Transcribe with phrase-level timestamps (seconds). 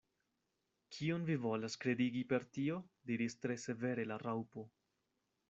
[0.95, 2.79] "Kion vi volas kredigi per tio?"
[3.13, 4.67] diris tre severe la Raŭpo.